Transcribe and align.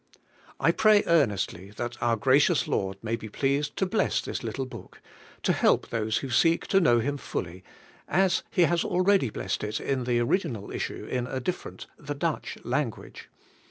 I 0.59 0.71
pray 0.71 1.03
earnestly 1.05 1.69
that 1.75 2.01
our 2.01 2.15
gracious 2.15 2.67
Lord 2.67 2.97
may 3.03 3.15
be 3.15 3.29
pleased 3.29 3.77
to 3.77 3.85
bless 3.85 4.19
this 4.19 4.41
little 4.41 4.65
book, 4.65 4.99
to 5.43 5.53
help 5.53 5.89
those 5.89 6.17
who 6.17 6.31
seek 6.31 6.65
to 6.69 6.79
know 6.81 6.97
Him 6.97 7.17
fully, 7.17 7.63
as 8.07 8.41
He 8.49 8.63
has 8.63 8.83
already 8.83 9.29
blessed 9.29 9.63
it 9.63 9.79
in 9.79 9.99
its 9.99 10.09
original 10.09 10.71
issue 10.71 11.05
in 11.05 11.27
a 11.27 11.39
different 11.39 11.85
(the 11.99 12.15
Dutch) 12.15 12.57
lan 12.63 12.89
guage. 12.89 13.29